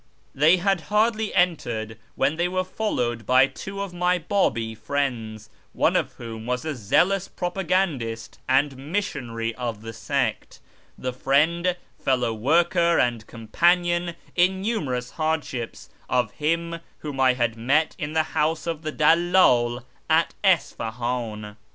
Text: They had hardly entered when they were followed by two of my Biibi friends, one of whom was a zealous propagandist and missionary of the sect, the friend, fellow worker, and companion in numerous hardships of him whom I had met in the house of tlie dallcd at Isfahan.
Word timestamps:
They 0.33 0.57
had 0.57 0.81
hardly 0.89 1.31
entered 1.35 1.95
when 2.15 2.35
they 2.35 2.47
were 2.47 2.63
followed 2.63 3.23
by 3.27 3.45
two 3.45 3.83
of 3.83 3.93
my 3.93 4.17
Biibi 4.17 4.75
friends, 4.75 5.51
one 5.73 5.95
of 5.95 6.13
whom 6.13 6.47
was 6.47 6.65
a 6.65 6.73
zealous 6.75 7.27
propagandist 7.27 8.39
and 8.49 8.77
missionary 8.91 9.53
of 9.53 9.83
the 9.83 9.93
sect, 9.93 10.59
the 10.97 11.13
friend, 11.13 11.77
fellow 11.99 12.33
worker, 12.33 12.97
and 12.97 13.27
companion 13.27 14.15
in 14.35 14.63
numerous 14.63 15.11
hardships 15.11 15.87
of 16.09 16.31
him 16.31 16.79
whom 17.01 17.19
I 17.19 17.33
had 17.35 17.55
met 17.55 17.95
in 17.99 18.13
the 18.13 18.23
house 18.33 18.65
of 18.65 18.81
tlie 18.81 18.97
dallcd 18.97 19.83
at 20.09 20.33
Isfahan. 20.43 21.57